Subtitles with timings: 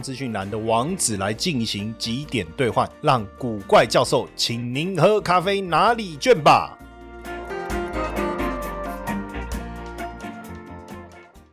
[0.00, 6.76] 资讯栏的网址来进行几点兑换，让古怪教授请您喝咖啡拿礼券吧。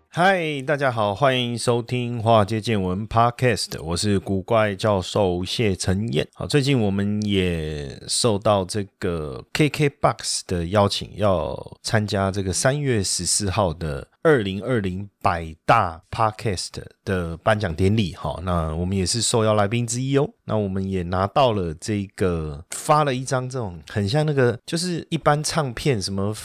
[0.09, 6.27] 嗨，大家好，欢迎收听《华尔街见闻》Podcast，我是古怪教授谢承彦。
[6.33, 18.13] 好，最近我们也受到这个 KKBOX 的邀请，要参加这个三月十四号的二零二零百大 Podcast 的颁奖典礼。
[18.13, 20.29] 哈，那我们也是受邀来宾之一哦。
[20.43, 26.35] 那我们也拿到了这个发了一张这种很像那个，就是一般唱片什么。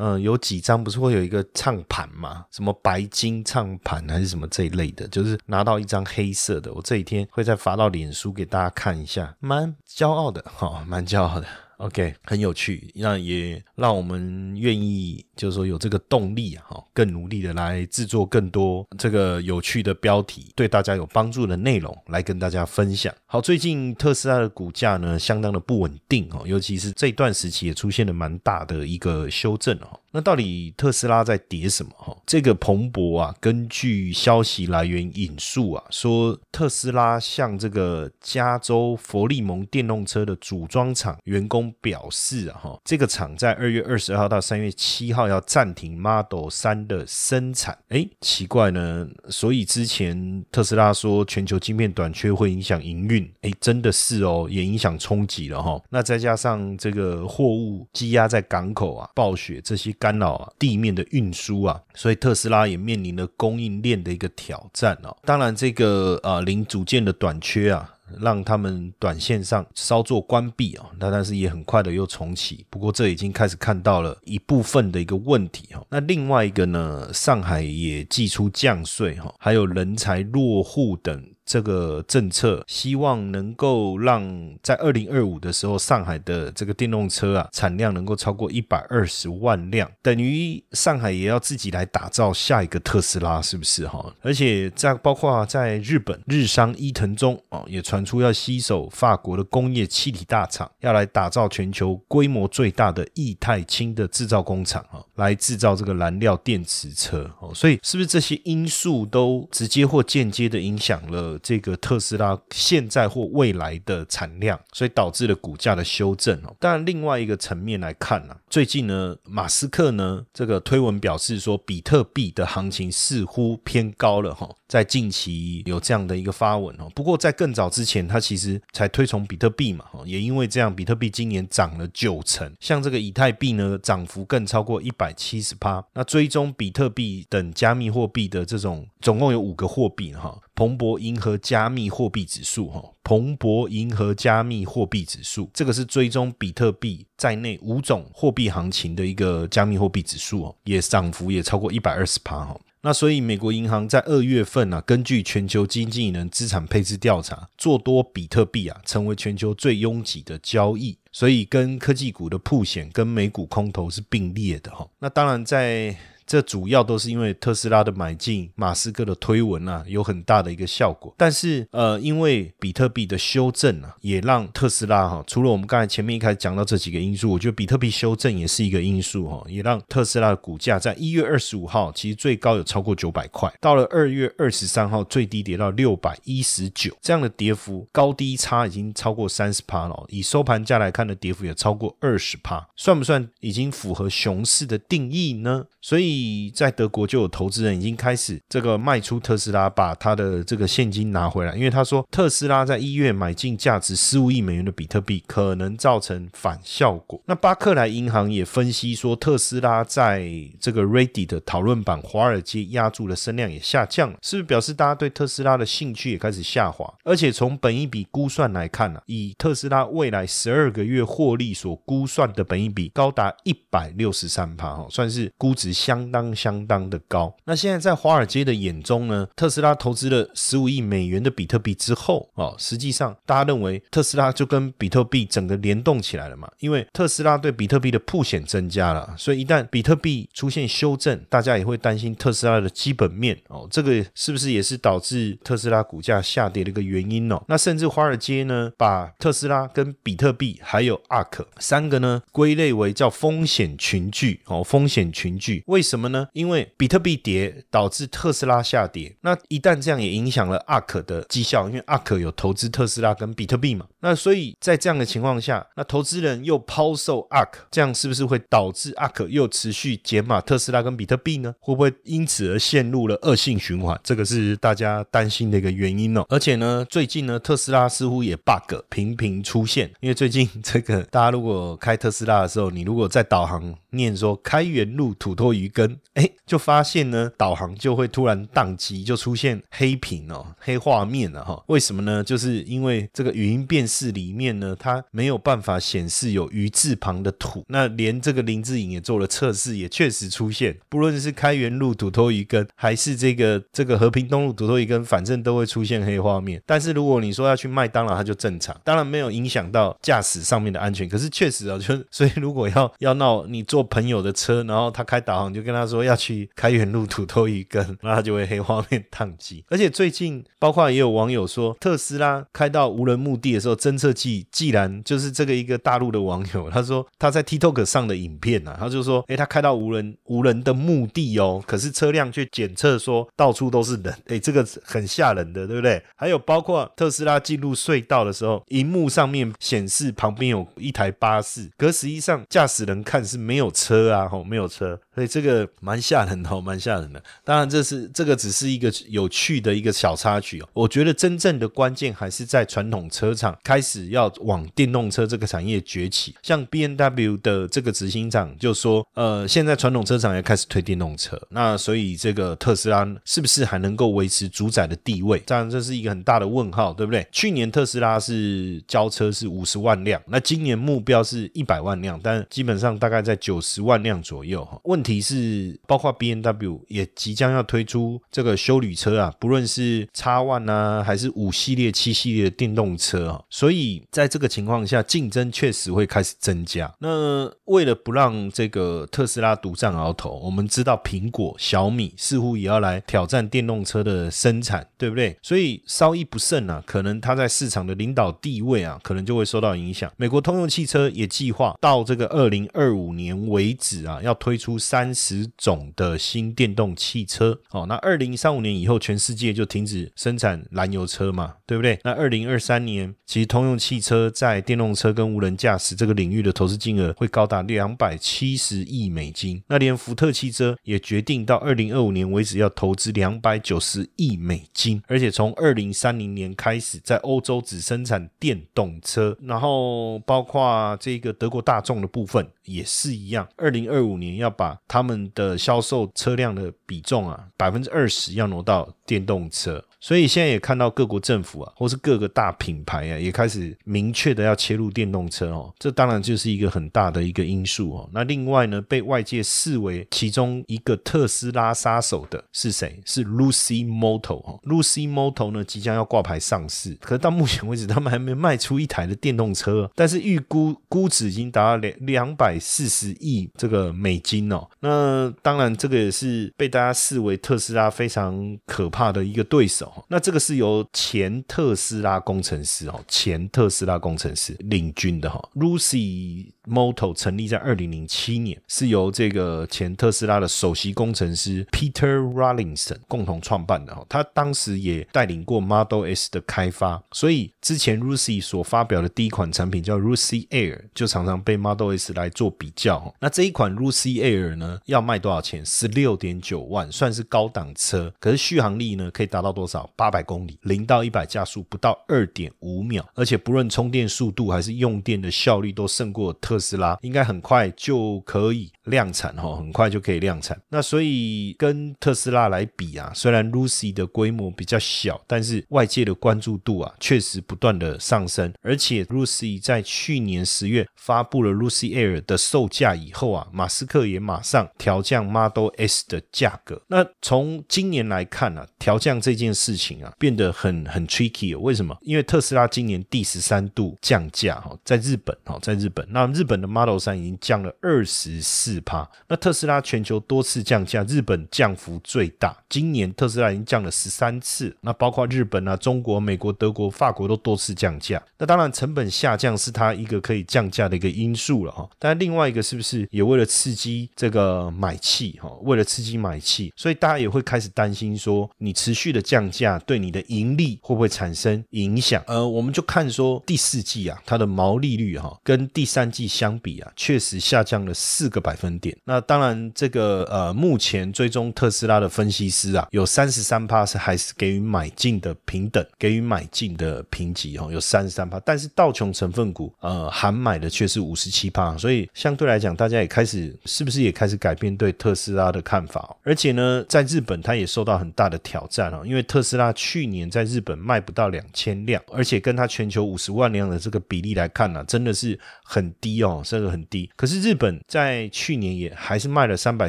[0.00, 2.44] 嗯，有几张不是会有一个唱盘嘛？
[2.52, 5.06] 什么白金唱盘还是什么这一类的？
[5.08, 11.46] 就是拿到一张黑色的，我这几天会再发到脸书给大家看一下，蛮骄傲的哈，蛮骄傲的。
[11.78, 23.14] OK，很有趣，那也让我们愿意，就是说有这个动力哈，更努力的来制作更多这个有趣的标题，对大家有帮助的内容来跟大家分享。
[23.26, 30.00] 好，最近特斯拉的股价呢，相当的不稳定哦，尤其是这段时期也出现了蛮大的一个修正哦。
[30.10, 31.92] 那到底特斯拉在跌什么？
[31.94, 47.76] 哈，这个彭博啊，根据消息来源引述啊，说特斯拉向这个加州佛利蒙电动车的组装厂员工表示啊，哈，这个厂在二月二十号到三月七号要暂停 Model 三的生产。
[47.88, 55.78] 哎，奇怪呢，所以之前特斯拉说全球晶片短缺会影响营运，哎，真的是哦，也影响冲击了哈。
[55.90, 59.94] 那再加上这个货物积压在港口啊，暴雪这些。
[59.98, 65.16] 干扰啊，地面的运输啊，所以特斯拉也面临了供应链的一个挑战哦。
[65.24, 72.64] 当然，这个呃零组件的短缺啊，让他们短线上稍作关闭啊，那但是也很快的又重启。
[72.70, 75.84] 不过这已经开始看到了一部分的一个问题哈。
[75.90, 81.22] 那另外一个呢，上海也寄出降税哈，还有人才落户等。
[81.48, 94.14] 这个政策希望能够让在二零二五的时候，上海的这个电动车啊产量能够超过一百二十万辆，等于上海也要自己来打造下一个特斯拉，是不是哈？
[94.20, 107.54] 而且在包括在日本日商伊藤忠哦，也传出要吸手法国的工业气体大厂，要来打造全球规模最大的液态氢的制造工厂啊，来制造这个燃料电池车哦。
[107.54, 111.37] 所以是不是这些因素都直接或间接的影响了？
[111.42, 116.54] 这个特斯拉现在或未来的产量，所以导致了股价的修正哦。
[116.58, 124.48] 当然，另外一个层面来看呢，最近呢，马斯克呢这个推文表示说，比特币的行情似乎偏高了哈。
[124.68, 126.90] 在近期有这样的一个发文哦。
[126.94, 130.02] 不过在更早之前，他其实才推崇比特币嘛哈。
[130.04, 135.82] 也因为这样，比特币今年涨了九成，像这个以太币呢，涨幅更超过一百七十趴。
[135.94, 140.38] 那追踪比特币等加密货币的这种，总共有五个货币哈。
[140.58, 152.60] 彭博银河加密货币指数，哈，彭博银河加密货币指数，这个是追踪比特币在内五种货币行情的一个加密货币指数哦，也涨幅也超过一百二十趴哈。
[152.80, 164.88] 那所以美国银行在二月份呢，根据全球经济能资产配置调查，做多比特币啊，成为全球最拥挤的交易，所以跟科技股的铺险跟美股空头是并列的哈。
[164.98, 165.96] 那当然在。
[166.28, 171.14] 这主要都是因为特斯拉的买进，马斯克的推文啊，有很大的一个效果。
[171.16, 190.04] 但是，呃，因为比特币的修正啊，也让特斯拉哈，除了我们刚才前面一开始讲到这几个因素，我觉得比特币修正也是一个因素哈，也让特斯拉的股价在一月二十五号其实最高有超过九百块，到了二月二十三号最低跌到六百一十九，这样的跌幅高低差已经超过三十趴了。
[190.10, 195.64] 以收盘价来看的跌幅也超过二十趴，算不算已经符合熊市的定义呢？
[195.80, 196.17] 所以。
[196.54, 207.20] 在德国就有投资人已经开始这个卖出特斯拉，把他的这个现金拿回来，因为他说特斯拉在一月买进价值十五亿美元的比特币，可能造成反效果。
[207.26, 210.26] 那巴克莱银行也分析说，特斯拉在
[210.58, 216.90] 这个 Reddit 的讨论版华尔街压住的声量也下降了，是不是表示大家对特斯拉的兴趣也开始下滑？
[217.04, 226.07] 而且从本一笔估算来看呢，以特斯拉未来十二个月获利所估算的本一笔高达一百六十三帕哈，算是估值相。
[226.10, 227.34] 当相当的高。
[227.44, 236.50] 那现在在华尔街的眼中呢，特斯拉投资了十五亿美元的比特币之后，哦，实际上大家认为特斯拉就跟比特币整个联动起来了嘛？
[236.60, 247.42] 因为特斯拉对比特币的铺险增加了，所以一旦比特币出现修正，大家也会担心特斯拉的基本面哦，这个是不是也是导致特斯拉股价下跌的一个原因哦？
[247.48, 256.28] 那甚至华尔街呢，把特斯拉跟比特币还有 ARK 三个呢归类为叫风险群聚哦，风险群聚为什么什么呢？
[256.32, 271.52] 因为比特币跌导致特斯拉下跌，那一旦这样也影响了 ARK 的绩效，因为 ARK 有投资特斯拉跟比特币嘛，那所以在这样的情况下，那投资人又抛售 ARK，这样是不是会导致 ARK 又持续减码特斯拉跟比特币呢？
[271.58, 273.98] 会不会因此而陷入了恶性循环？
[274.04, 276.24] 这个是大家担心的一个原因哦。
[276.28, 291.62] 而且呢，最近呢，特斯拉似乎也 bug 频频出现，因为最近这个大家如果开特斯拉的时候，你如果在导航念说开源路土托鱼羹，哎，就发现呢，导航就会突然宕机，就出现黑屏哦，黑画面了哈。
[291.66, 292.22] 为什么呢？
[292.24, 297.64] 就是因为这个语音辨识里面呢，它没有办法显示有鱼字旁的土。
[297.68, 306.62] 那连这个林志颖也做了测试，也确实出现，不论是开源路土托鱼根，还是这个这个和平东路土托鱼根，反正都会出现黑画面。
[306.66, 311.08] 但是如果你说要去麦当劳，它就正常，当然没有影响到驾驶上面的安全。
[311.08, 319.64] 可是确实啊，就 所以如果要要闹你坐朋友的车，然后他开导航，就跟他他说要去开源路土托鱼羹， 那他就会黑画面宕机。
[319.68, 336.02] 而且最近包括也有网友说，特斯拉开到无人墓地的时候，侦测器既然就是这个一个大陆的网友， 他说他在 TikTok 上的影片啊，他就说，哎，他开到无人无人的墓地哦，可是车辆却检测说到处都是人，哎，这个很吓人的，对不对？
[336.16, 347.22] 还有包括特斯拉进入隧道的时候，荧幕上面显示旁边有一台巴士，可实际上驾驶人看是没有车啊，吼，没有车，所以这个蛮吓人的，蛮吓人的。
[347.42, 350.68] 当然，这是这个只是一个有趣的一个小插曲哦。
[350.74, 356.34] 我觉得真正的关键还是在传统车厂开始要往电动车这个产业崛起。
[356.42, 365.38] 像 B N W 的这个执行长就说，呃，现在传统车厂也开始推电动车，那所以这个特斯拉是不是还能够维持主宰的地位？
[365.46, 367.26] 当然，这是一个很大的问号，对不对？
[367.32, 374.64] 去年特斯拉是交车是五十万辆，那今年目标是一百万辆，但基本上大概在九十万辆左右。
[374.64, 386.92] 哈，问题是，是包括 B N W 也即将要推出这个修旅车啊，不论是 X One 啊，还是五系列、七系列的电动车啊，所以在这个情况下，竞争确实会开始增加。
[386.98, 395.36] 那为了不让这个特斯拉独占鳌头，我们知道苹果、小米似乎也要来挑战电动车的生产，对不对？
[395.42, 400.10] 所以稍一不慎啊，可能它在市场的领导地位啊，可能就会受到影响。
[400.16, 407.60] 美国通用汽车也计划到这个二零二五年为止啊，要推出三十十种的新电动汽车。
[407.70, 411.98] 哦，那二零三五年以后，全世界就停止生产燃油车嘛，对不对？
[412.04, 419.62] 那二零二三年，其实通用汽车在电动车跟无人驾驶这个领域的投资金额会高达两百七十亿美金。
[419.68, 439.84] 那连福特汽车也决定到二零二五年为止要投资两百九十亿美金，而且从二零三零年开始，在欧洲只生产电动车，然后包括这个德国大众的部分也是一样，二零二五年要把他们的销售车辆的比重啊百分之二十要挪到电动车。
[440.00, 445.74] 所以现在也看到各国政府啊，或是各个大品牌啊，也开始明确的要切入电动车哦。
[445.78, 448.08] 这当然就是一个很大的一个因素哦。
[448.12, 453.00] 那另外呢，被外界视为其中一个特斯拉杀手的是谁？
[453.04, 454.60] 是 Lucy Moto 哦。
[454.62, 464.68] Lucy Moto 呢即将要挂牌上市，可是到目前为止他们还没卖出一台的电动车，但是预估估值已经达到两两百四十亿这个美金哦。
[464.78, 469.87] 那当然这个也是被大家视为特斯拉非常可怕的一个对手。
[470.08, 493.14] 那这个是由前特斯拉工程师哦，前特斯拉工程师领军的哈，Lucy Moto 成立在二零零七年，是由这个前特斯拉的首席工程师 Peter Rawlinson 共同创办的哈，他当时也带领过 Model S 的开发，所以之前 Lucy 所发表的第一款产品叫 Lucy Air，就常常被 Model S 来做比较。
[493.20, 495.64] 那这一款 Lucy Air 呢，要卖多少钱？
[495.64, 499.88] 十六点九万，算是高档车，可是续航力呢，可以达到多少？
[499.96, 510.60] 八百公里，零到一百加速不到二点五秒，而且不论充电速度还是用电的效率都胜过特特斯拉，应该很快就可以量产哈，很快就可以量产。
[510.70, 518.52] 那所以跟特斯拉来比啊，虽然 Lucy 的规模比较小，但是外界的关注度啊，确实不断的上升。
[518.60, 526.82] 而且 Lucy 在去年十月发布了 Lucy Air 的售价以后啊，马斯克也马上调降 Model S 的价格。
[526.88, 531.56] 那从今年来看呢，调降这件事情啊，变得很很 tricky。
[531.56, 531.96] 为什么？
[532.00, 539.08] 因为特斯拉今年第十三度降价哈，在日本哈，在日本，那日本的 Model 三已经降了二十四趴。
[539.28, 542.56] 那特斯拉全球多次降价，日本降幅最大。
[542.70, 548.22] 今年特斯拉已经降了十三次，那包括日本啊、中国、美国、德国、法国都多次降价。
[548.38, 551.88] 那当然，成本下降是它一个可以降价的一个因素了哈。
[551.98, 555.50] 但另外一个是不是也为了刺激这个买气哈？
[555.62, 562.22] 为了刺激买气，所以大家也会开始担心说，你持续的降价对你的盈利会不会产生影响？
[562.26, 568.96] 呃，我们就看说第四季啊，它的毛利率哈，跟第三季相比啊，确实下降了四个百分点。
[569.02, 578.38] 那当然，这个呃，目前追踪特斯拉的分析师啊，有三十三趴是还是给予买进的平等，给予买进的评级哈，有三十三趴。
[578.44, 586.16] 但是道琼成分股呃，含买的却是五十七趴，所以相对来讲，大家也开始是不是也开始改变对特斯拉的看法？
[586.22, 597.10] 而且呢，在日本它也受到很大的挑战哦，因为特斯拉去年在日本卖不到两千辆，而且跟它全球五十万辆的这个比例来看呢，真的是很低哦，甚至很低。
[597.16, 599.88] 可是日本在去年也还是卖了三百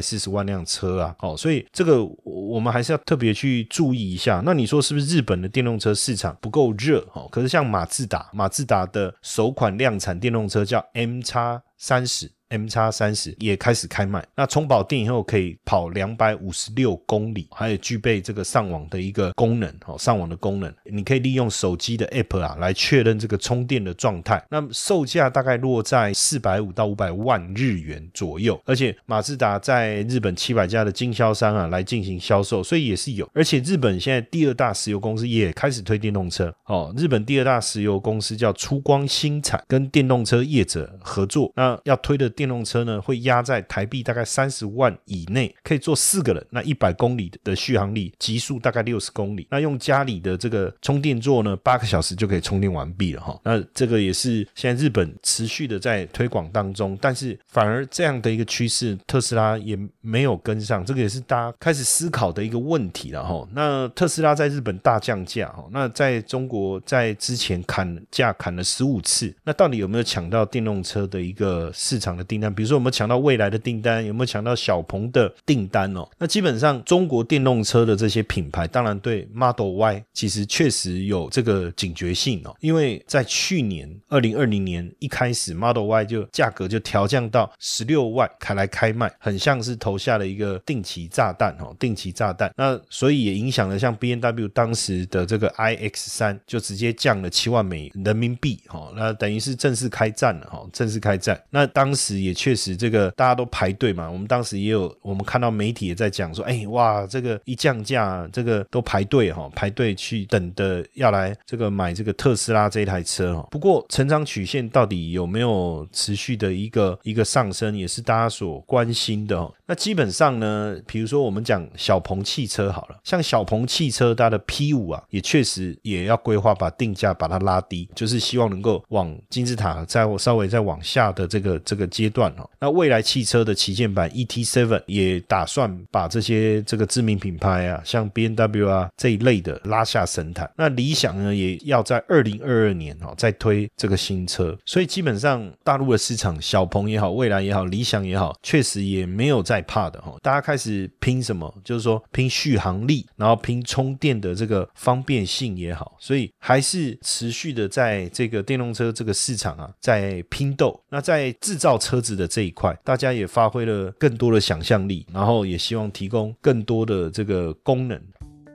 [0.00, 4.42] 四十万辆车啊，哦，所以这个我们还是要特别去注意一下。
[4.44, 7.06] 那你说是不是日本的电动车市场不够热？
[7.12, 12.30] 哦，可是像马自达，马自达的首款量产电动车叫 M 叉三十。
[12.50, 24.44] M 叉三十也开始开卖，那充饱电以后可以跑两百五十六公里，还有具备这个上网的一个功能，哦，上网的功能，你可以利用手机的 App 啊来确认这个充电的状态。
[24.50, 33.30] 那售价大概落在四百五到五百万日元左右，而且马自达在日本七百家的经销商啊来进行销售，所以也是有。
[33.32, 42.28] 而且日本现在第二大石油公司也开始推电动车，哦，日本第二大石油公司叫出光新产，跟电动车业者合作，那要推的。
[42.40, 46.46] 电动车呢，会压在台币大概三十万以内，可以坐四个人。
[46.48, 49.46] 那一百公里的续航力，极速大概六十公里。
[49.50, 53.38] 那用家里的这个充电座呢，八个小时就可以充电完毕了哈。
[53.44, 63.46] 那这个也是现在日本持续的在推广当中，但是反而这样的一个趋势，特斯拉也没有跟上，这个也是大家开始思考的一个问题了哈。
[63.52, 72.29] 那特斯拉在日本大降价哈，那在中国在之前砍价砍了十五次，那到底有没有抢到电动车的一个市场的？
[72.30, 76.08] 订单，比如说有没有抢到未来的订单，有没有抢到小鹏的订单哦？
[76.16, 92.52] 那基本上中国电动车的这些品牌，当然对 Model Y 其实确实有这个警觉性哦，因为在去年二零二零年一开始，Model Y 就价格就调降到十六万开来开卖，很像是投下了一个定期炸弹哦，定期炸弹。
[92.56, 101.42] 那所以也影响了像 B N W 当时的这个 i X 三就直接降了七万美人民币哈，那等于是正式开战了哈，正式开战。
[101.50, 102.19] 那当时。
[102.22, 104.10] 也确实，这个大家都排队嘛。
[104.10, 113.48] 我们当时也有，我们看到媒体也在讲说，哎，哇，这个一降价，这个都排队哈，排队去等的要来这个买这个特斯拉这一台车哈。
[113.50, 119.50] 不过成长曲线到底有没有持续的一个一个上升，也是大家所关心的。
[119.66, 132.09] 那基本上呢，比如说我们讲小鹏汽车好了，像小鹏汽车它的 P 五啊，也确实也要规划把定价把它拉低，就是希望能够往金字塔再稍微再往下的这个这个阶。
[132.10, 140.50] 段哦，那未来汽车的旗舰版 ET Seven 也打算把这些这个知名品牌啊，像 B N W 啊这一类的拉下神坛。
[140.56, 144.56] 那理想呢，也要在二零二二年哦再推这个新车。
[144.64, 150.16] 所以基本上大陆的市场，小鹏也好，未来也好，理想也好，确实也没有在怕的哈。
[150.22, 151.52] 大家开始拼什么？
[151.62, 155.96] 就是说拼续航力，然后拼充电的这个方便性也好。
[155.98, 160.80] 所以还是持续的在这个电动车这个市场啊，在拼斗。
[160.88, 161.89] 那在制造车。
[161.90, 168.00] 车子的这一块，大家也发挥了更多的想象力，然后也希望提供更多的这个功能。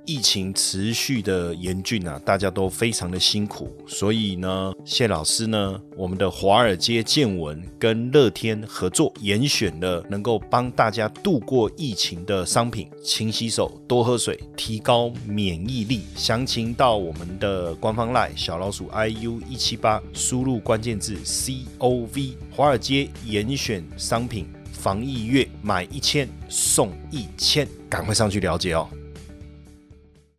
[0.05, 16.01] 疫情持续的严峻啊，大家都非常的辛苦，所以呢，谢老师呢，我们的华尔街见闻跟乐天合作，严选了能够帮大家度过疫情的商品，勤洗手，多喝水，提高免疫力。
[16.15, 28.87] 详情到我们的官方 LINE 小老鼠 iu 一七八，输入关键字 cov，华尔街严选商品，防疫月买一千送一千，赶快上去了解哦。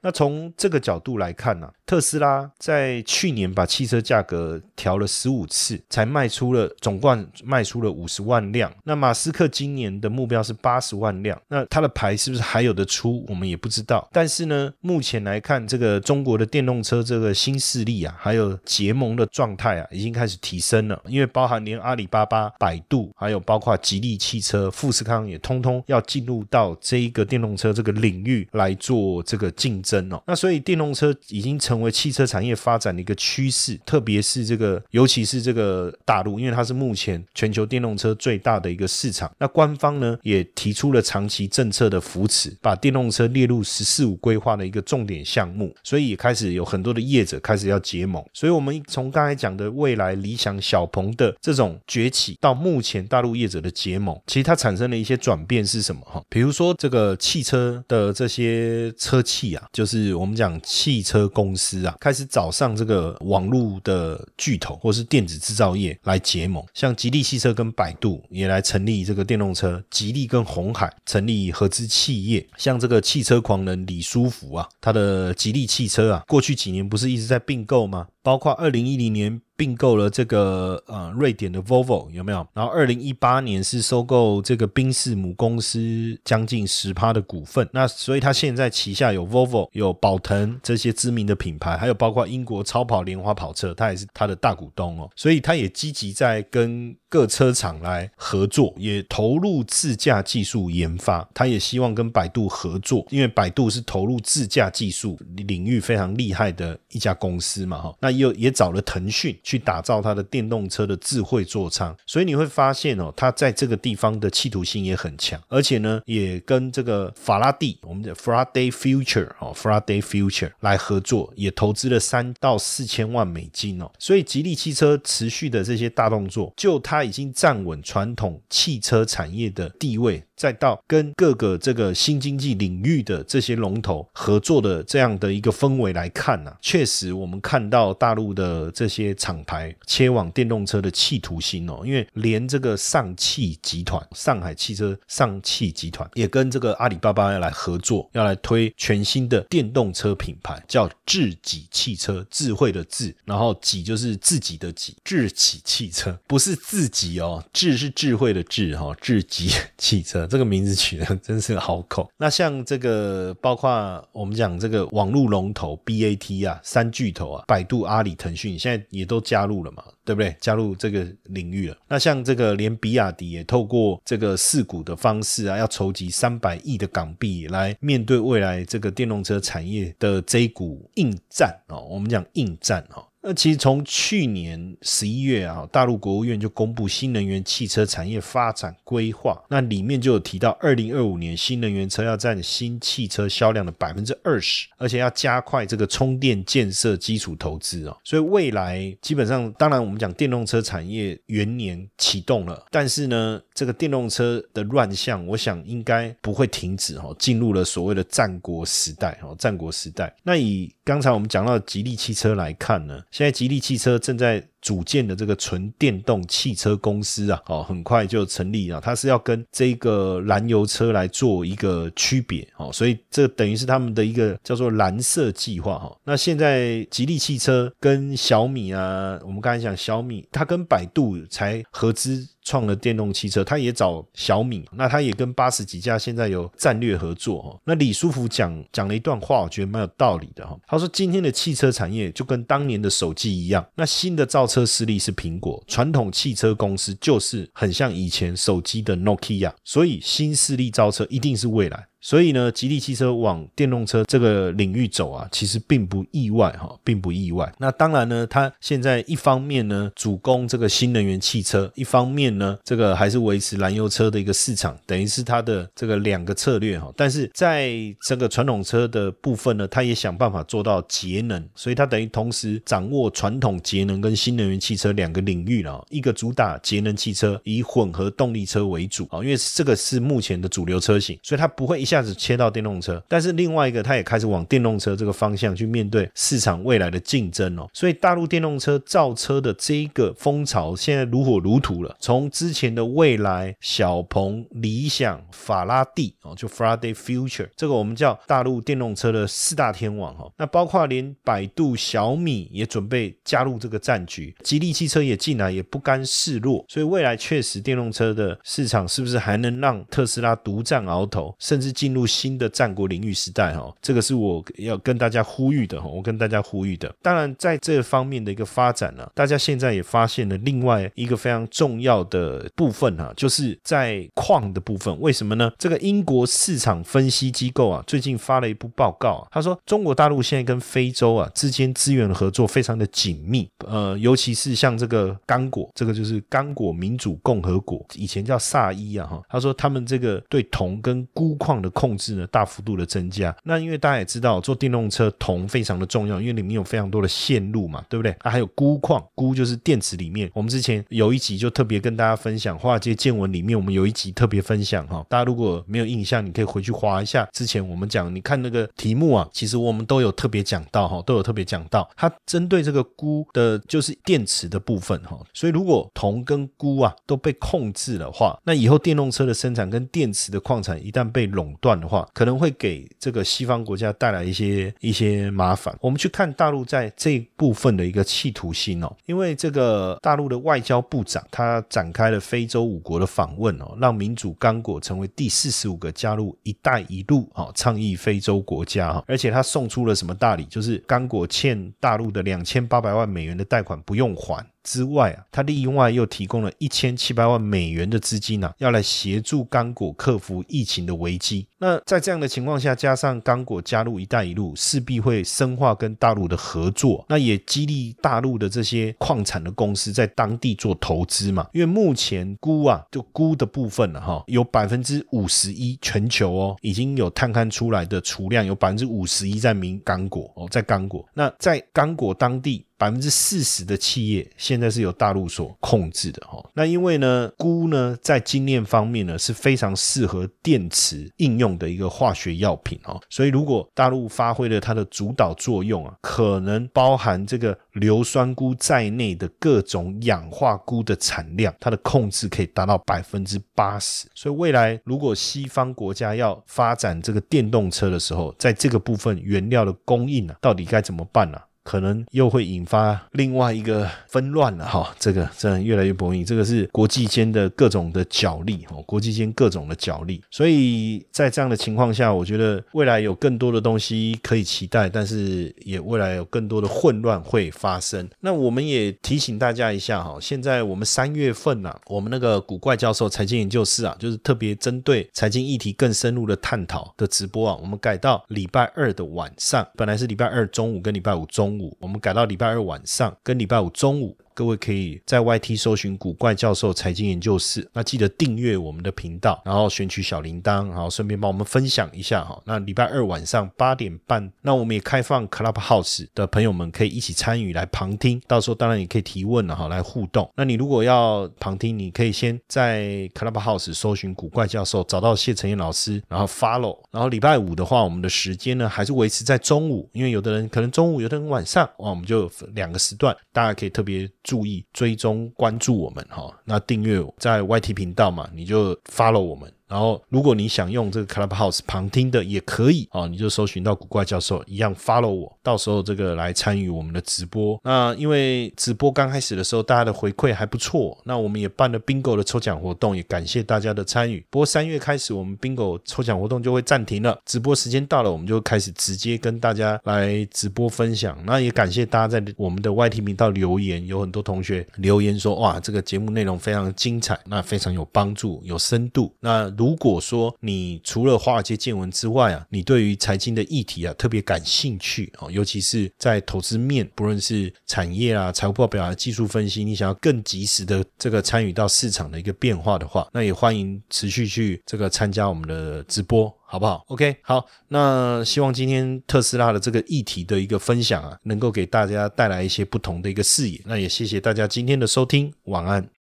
[0.06, 8.72] 那从这个角度来看呢，特斯拉在去年把汽车价格调了十五次，才卖出了总共卖出了五十万辆。
[8.84, 13.24] 那马斯克今年的目标是八十万辆，那他的牌是不是还有的出？
[13.26, 14.08] 我们也不知道。
[14.12, 21.02] 但是呢，目前来看，这个中国的电动车这个新势力啊，还有结盟的状态啊，已经开始提升了。
[21.08, 29.95] 因为包含连阿里巴巴、百度，还有包括吉利汽车、富士康也通通要进入到这一个电动车这个领域来做这个竞争
[30.26, 39.30] 那所以电动车已经成为汽车产业发展的一个趋势，特别是这个，尤其是这个大陆，因为它是目前全球电动车最大的一个市场。
[39.38, 48.24] 那官方呢也提出了长期政策的扶持，把电动车列入“十四五”规划的一个重点项目，所以也开始有很多的业者开始要结盟。
[48.32, 56.02] 所以，我们从刚才讲的未来理想小鹏的这种崛起，到目前大陆业者的结盟，其实它产生了一些转变是什么？
[56.04, 78.06] 哈，比如说这个汽车的这些车企啊，就是我们讲汽车公司啊，开始找上这个网络的巨头或是电子制造业来结盟，像吉利汽车跟百度也来成立这个电动车，吉利跟红海成立合资企业，像这个汽车狂人李书福啊，他的吉利汽车啊，过去几年不是一直在并购吗？
[78.22, 82.46] 包括二零一零年并购了这个呃瑞典的 Volvo 有没有？
[82.52, 87.68] 然后二零一八年是收购这个宾士母公司将近十趴的股份。
[87.72, 95.10] 那所以它现在旗下有 Volvo、有宝腾这些知名的品牌，还有包括英国超跑莲花跑车，它也是它的大股东哦。
[95.16, 101.26] 所以它也积极在跟各车厂来合作，也投入自驾技术研发。
[101.32, 107.94] 它也希望跟百度合作，因为百度是投入自驾技术领域非常厉害的一家公司嘛哈。
[108.00, 123.88] 那又也找了腾讯去打造它的电动车的智慧座舱，所以你会发现哦，它在这个地方的企图心也很强，而且呢，也跟这个法拉第，我们的 Faraday Future 哦，Faraday Future 来合作，也投资了三到四千万美金哦。
[124.00, 130.20] 所以吉利汽车持续的这些大动作，就它已经站稳传统汽车产业的地位。
[130.36, 160.25] 再到跟各个这个新经济领域的这些龙头合作的这样的一个氛围来看呢，确实我们看到大陆的这些厂牌切往电动车的企图心哦，因为连这个上汽集团、上海汽车上汽集团也跟这个阿里巴巴要来合作，要来推全新的电动车品牌，叫智己汽车，智慧的智，然后己就是自己的己，智己汽车不是自己哦，智是智慧的智哈，智己汽车。
[160.26, 162.10] 这个名字取的 真是好口。
[162.16, 170.34] 那像这个，包括我们讲这个网络龙头 BAT 啊，三巨头啊，百度、阿里、腾讯，现在也都加入了嘛，对不对？
[170.40, 171.76] 加入这个领域了。
[171.88, 181.86] 那像这个，连比亚迪也透过这个四股的方式啊，要筹集三百亿的港币来面对未来这个电动车产业的这股硬战哦。
[181.88, 183.05] 我们讲硬战哈。
[183.28, 197.96] 那其实从去年十一月啊，大陆国务院就公布新能源汽车产业发展规划，那里面就有提到，二零二五年新能源车要占新汽车销量的百分之二十，而且要加快这个充电建设基础投资哦。
[198.04, 210.14] 所以未来基本上，当然我们讲电动车产业元年启动了，但是呢，这个电动车的乱象，我想应该不会停止哦，进入了所谓的战国时代哦，战国时代。
[210.22, 213.02] 那以刚才我们讲到吉利汽车来看呢？
[213.10, 214.48] 现在吉利汽车正在。
[214.66, 218.80] 组建的这个纯电动汽车公司啊，哦，很快就成立了。
[218.80, 225.96] 它是要跟这个燃油车来做一个区别，哦，所以这等于是他们的一个叫做蓝色计划，哈。
[226.02, 237.56] 那现在吉利汽车跟小米啊，我们刚才讲小米，它跟百度才合资创了电动汽车，它也找小米，那它也跟八十几家现在有战略合作，哈。
[237.64, 240.58] 那李书福讲讲了一段话，我觉得蛮有道理的，哈。
[240.66, 244.55] 他说今天的汽车产业就跟当年的手机一样，那新的造车。
[244.56, 251.86] 车势力是苹果，传统汽车公司就是很像以前手机的 Nokia，所以新势力造车一定是未来。
[252.06, 257.52] 所以呢，吉利汽车往电动车这个领域走啊，其实并不意外哈，并不意外。
[257.58, 266.92] 那当然呢，它现在一方面呢主攻这个新能源汽车，一方面呢这个还是维持燃油车的一个市场，等于是它的这个两个策略哈。
[266.96, 275.84] 但是在这个传统车的部分呢，它也想办法做到节能，所以它等于同时掌握传统节能跟新能源汽车两个领域了。
[275.90, 281.95] 一个主打节能汽车，以混合动力车为主啊，因为这个是目前的主流车型，所以它不会一下。
[281.96, 287.66] 下子切到电动车，但是另外一个它也开始往电动车这个方向去面对市场未来的竞争哦。
[287.72, 291.96] 所以大陆电动车造车的这一个风潮现在如火如荼了。
[291.98, 300.30] 从之前的蔚来、小鹏、理想、法拉第哦，就 Friday Future 这个我们叫大陆电动车的四大天王哈。
[300.36, 306.64] 那包括连百度、小米也准备加入这个战局，吉利汽车也进来，也不甘示弱。
[306.68, 313.54] 所以未来确实电动车的市场是不是还能让特斯拉独占鳌头，甚至进入新的战国领域时代？
[313.54, 315.86] 哈，这个是我要跟大家呼吁的哈。
[315.86, 316.92] 我跟大家呼吁的。
[317.02, 324.98] 当然，在这方面的一个发展呢，大家现在也发现了另外一个非常重要的部分哈，就是在矿的部分。
[325.00, 325.52] 为什么呢？
[325.58, 339.22] 这个英国市场分析机构啊，最近发了一部报告啊，他说中国大陆现在跟非洲啊之间资源合作非常的紧密，呃，尤其是像这个刚果，这个就是刚果民主共和国，以前叫萨伊啊哈。
[339.28, 343.34] 他说他们这个对铜跟钴矿的控制呢，大幅度的增加。
[343.44, 348.12] 那因为大家也知道，做电动车铜非常的重要，因为里面有非常多的线路嘛，对不对？
[348.20, 350.30] 啊，还有钴矿，钴就是电池里面。
[350.34, 355.04] 我们之前有一集就特别跟大家分享华尔街见闻里面，我们有一集特别分享哈。
[355.08, 365.18] 大家如果没有印象，你可以回去划一下之前我们讲，你看那个题目啊，其实我们都有特别讲到哈，都有特别讲到，它针对这个钴的就是电池的部分哈。
[365.32, 375.76] 所以如果铜跟钴啊都被控制的话，那以后电动车的生产跟电池的矿产一旦被垄断的话，可能会给这个西方国家带来一些一些麻烦。
[375.80, 390.44] 我们去看大陆在这部分的一个企图心哦，因为这个大陆的外交部长他展开了非洲五国的访问哦，让民主刚果成为第四十五个加入“一带一路”哦倡议非洲国家哈，而且他送出了什么大礼？
[390.44, 394.44] 就是刚果欠大陆的两千八百万美元的贷款不用还。
[394.66, 401.46] 之外啊，他另外又提供了一千七百万美元的资金呢，要来协助刚果克服疫情的危机。
[401.58, 411.46] 那在这样的情况下，加上刚果加入“一带一路”，势必会深化跟大陆的合作，那也激励大陆的这些矿产的公司在当地做投资嘛。
[411.52, 421.08] 因为目前钴啊，就钴的部分了哈，有百分之五十一全球哦，已经有探勘出来的储量有百分之五十一在明刚果哦，在刚果。
[421.14, 422.66] 那在刚果当地。
[422.78, 444.06] 百分之四十的企业现在是由大陆所控制的哈，那因为呢，钴呢在精炼方面呢是非常适合电池应用的一个化学药品哦，所以如果大陆发挥了它的主导作用啊，可能包含这个硫酸钴在内的各种氧化钴的产量，它的控制可以达到百分之八十。
[444.14, 451.38] 所以未来如果西方国家要发展这个电动车的时候，在这个部分原料的供应啊，到底该怎么办呢？
[451.66, 456.22] 可能又会引发另外一个纷乱了哈，这个真的越来越不容易。
[456.22, 460.22] 这个是国际间的各种的角力哦，国际间各种的角力。
[460.30, 468.08] 所以在这样的情况下，我觉得未来有更多的东西可以期待，但是也未来有更多的混乱会发生。
[468.20, 481.55] 那我们也提醒大家一下哈，现在我们三月份呐，我们那个古怪教授财经研究室啊，就是特别针对财经议题更深入的探讨的直播啊，我们改到礼拜二的晚上，本来是礼拜二中午跟礼拜五中。
[481.80, 484.16] 我们改到礼拜二晚上跟礼拜五中午。
[484.36, 492.38] 各位可以在 YT 搜寻“古怪教授财经研究室”，那记得订阅我们的频道，然后选取小铃铛，然后顺便帮我们分享一下哈。
[492.44, 500.30] 那礼拜二晚上八点半，那我们也开放 Clubhouse 的朋友们可以一起参与来旁听，到时候当然也可以提问了哈，来互动。
[500.36, 506.76] 那你如果要旁听，你可以先在 Clubhouse 搜寻“古怪教授”，找到谢承彦老师，然后 Follow。
[506.90, 514.06] 然后礼拜五的话，我们的时间呢还是维持在中午，因为有的人可能中午，有的人晚上，哇，我们就两个时段，大家可以特别。
[514.26, 519.50] 注意追踪关注我们哈，那订阅在 YT 频道嘛，你就 follow 我们。
[519.68, 527.60] 然后，如果你想用这个 Clubhouse 旁听的也可以啊，你就搜寻到古怪教授一样 follow 我，到时候这个来参与我们的直播。
[527.64, 534.24] 那因为直播刚开始的时候，大家的回馈还不错，那我们也办了 Bingo 的抽奖活动，也感谢大家的参与。
[534.30, 541.18] 不过三月开始，我们 Bingo 抽奖活动就会暂停了，直播时间到了，我们就开始直接跟大家来直播分享。
[541.24, 549.12] 那也感谢大家在我们的 YT 频道留言，有很多同学留言说，哇，这个节目内容非常精彩，那非常有帮助，有深度。
[549.20, 573.60] 那如果说你除了华尔街见闻之外啊，你对于财经的议题啊特别感兴趣哦，尤其是在投资面，不论是产业啊、财务报表啊、技术分析，你想要更及时的这个参与到市场的一个变化的话，那也欢迎持续去这个参加我们的直播，好不好？OK，好，那希望今天特斯拉的这个议题的一个分享啊，能够给大家带来一些不同的一个视野。
[573.64, 575.95] 那也谢谢大家今天的收听，晚安。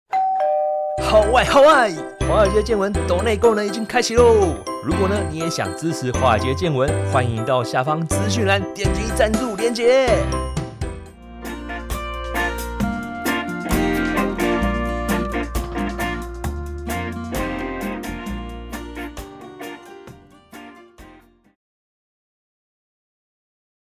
[1.01, 1.91] 好外好外！
[2.27, 4.55] 华尔街见闻抖内功能已经开启喽！
[4.83, 10.07] 如果呢你也想支持华尔街见闻，欢迎到下方资讯栏点击赞助连接。